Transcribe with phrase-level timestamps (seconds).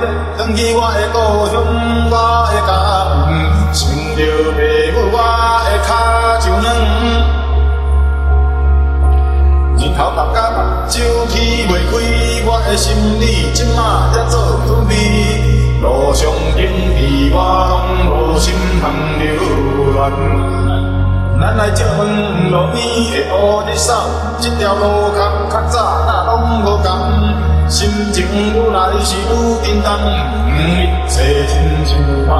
[0.00, 1.16] 返去我的故
[1.50, 1.54] 乡，
[2.10, 2.14] 我
[2.52, 2.70] 的家
[3.28, 3.30] 园，
[3.74, 3.80] 想
[4.16, 4.20] 着
[4.54, 4.58] 爸
[4.94, 5.16] 母，我
[5.66, 5.90] 的脚
[6.40, 6.66] 就软。
[9.78, 10.56] 日头落甲目
[10.88, 10.94] 睭
[11.28, 11.34] 起
[11.66, 11.92] 袂开，
[12.46, 12.86] 我的心
[13.20, 13.22] 里
[13.52, 13.78] 即马
[14.12, 14.34] 才做
[14.66, 14.92] 准备。
[15.82, 15.84] 路
[16.14, 16.58] 上行
[16.94, 16.98] 伫
[17.32, 17.36] 我
[17.68, 17.72] 拢
[18.10, 18.46] 无心
[18.80, 18.82] 通
[19.18, 19.24] 留
[19.94, 20.02] 恋。
[21.40, 22.00] 咱来借问
[22.50, 22.76] 路边
[23.12, 23.86] 的乌日伞，
[24.40, 24.82] 这条路
[25.16, 25.18] 较
[25.50, 26.86] 较早哪拢无同。
[27.68, 29.22] 心情愈来是愈
[29.68, 29.92] 沉重，
[30.56, 30.58] 一
[31.10, 31.52] 切亲
[31.84, 31.90] 像
[32.26, 32.32] 梦。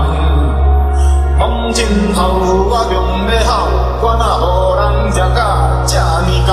[1.39, 2.19] 梦尽头，
[2.71, 2.97] 我强要
[3.45, 3.49] 跑，
[4.01, 4.43] 我哪予
[4.81, 5.39] 人食甲
[5.87, 5.93] 这
[6.25, 6.51] 呢厚？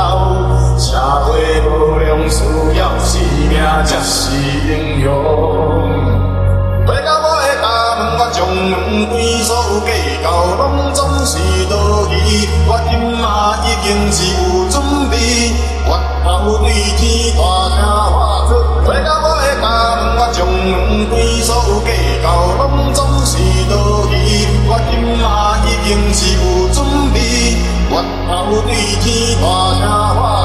[0.77, 0.83] 社
[1.23, 1.31] 会
[1.63, 2.43] 无良，需
[2.77, 4.35] 要性命才是
[4.67, 5.07] 英雄。
[6.85, 8.75] 回到我的家门，我将门
[9.07, 9.89] 关锁，计
[10.21, 10.27] 较
[10.59, 11.39] 拢总是
[11.69, 11.73] 道
[12.11, 12.13] 义。
[12.67, 13.23] 我今嘛
[13.63, 14.75] 已经是有准
[15.09, 15.15] 备，
[15.87, 15.89] 越
[16.25, 16.67] 头对
[16.97, 17.39] 天大
[17.69, 17.79] 声喊出。
[17.85, 18.24] 回到我的家
[20.66, 21.13] 门，我将门关
[21.44, 21.53] 锁，
[21.85, 21.89] 计
[22.21, 22.25] 较
[22.58, 23.38] 拢总是
[23.69, 24.13] 多余。
[24.67, 24.91] 我今
[25.22, 25.23] 嘛
[25.66, 26.77] 已经是有准
[27.13, 27.17] 备，
[27.89, 27.94] 越
[28.27, 28.30] 头
[28.66, 28.69] 对
[29.02, 29.05] 天
[29.41, 29.44] 大
[29.77, 29.81] 声
[30.16, 30.44] 喊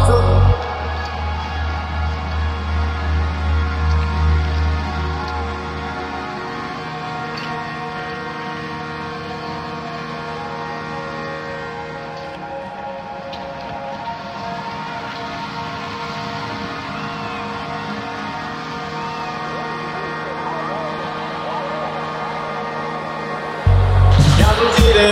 [25.02, 25.08] 我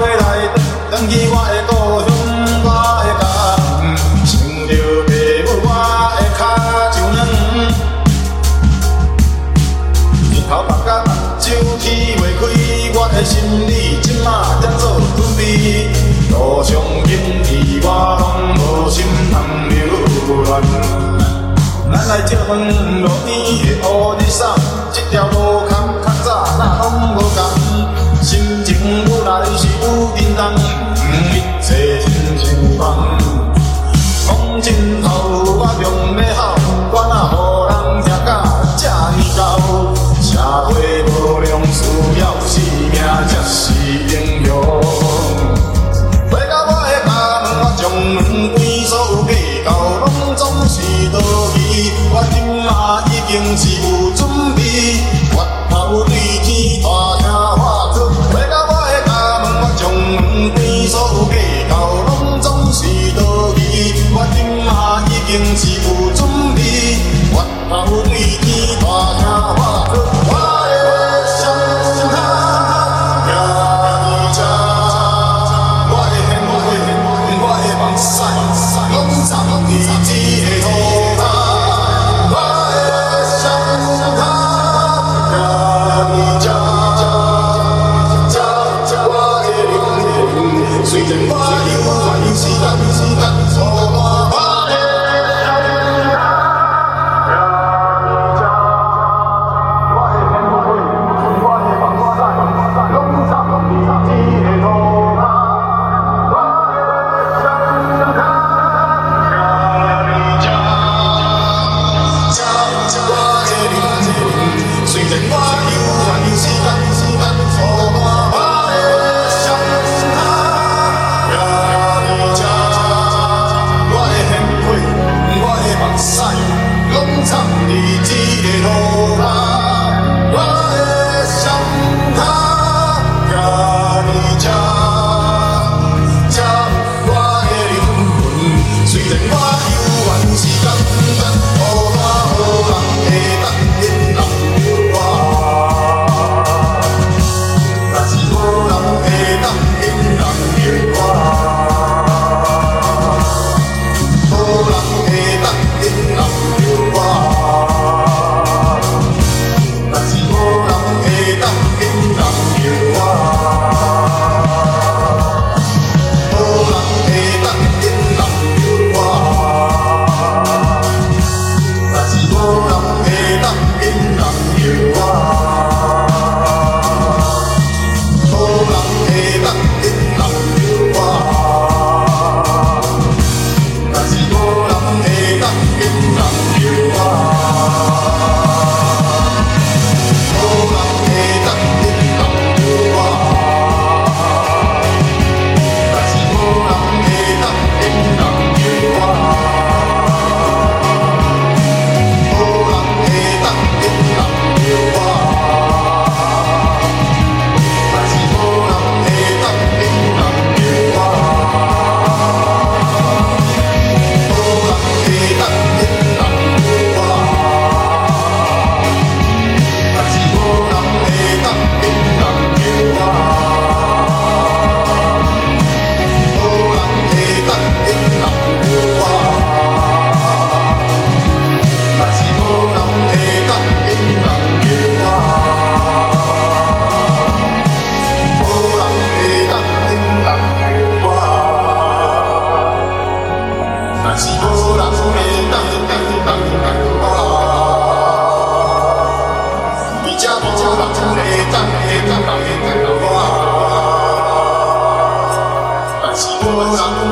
[0.00, 0.48] 要来，
[0.90, 2.10] 返去我的故乡，
[2.64, 2.66] 我
[3.04, 3.22] 的家，
[4.24, 4.32] 想
[4.66, 4.72] 着
[5.04, 5.08] 爸
[5.44, 5.68] 母，我
[6.16, 6.40] 的脚。
[6.90, 7.16] 就软。
[10.32, 11.06] 日头落甲目
[11.38, 11.44] 睭
[11.78, 11.84] 起
[12.16, 12.42] 袂开，
[12.94, 13.30] 我的心
[13.68, 14.26] 里即马
[14.62, 14.82] 才做
[15.16, 15.38] 准备。
[16.30, 16.32] 路
[16.64, 16.68] 上
[17.04, 17.10] 行
[17.44, 17.46] 伫
[17.84, 17.86] 我
[18.18, 18.24] 拢
[18.56, 18.96] 无心
[19.30, 19.34] 通
[19.68, 19.76] 留
[20.48, 20.64] 恋。
[21.92, 22.50] 咱来借问
[23.02, 23.28] 路边
[23.60, 24.40] 的乌日伞，
[24.92, 25.36] 这条路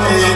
[0.09, 0.36] Thank you.